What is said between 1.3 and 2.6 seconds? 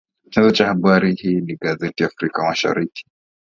ni gazeti la Afrika